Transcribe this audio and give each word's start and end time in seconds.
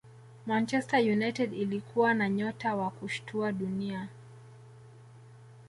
manchester 0.45 0.97
united 0.99 1.53
ilikuwa 1.53 2.13
na 2.13 2.29
nyota 2.29 2.75
wa 2.75 2.89
kushtua 2.91 3.51
dunia 3.51 4.07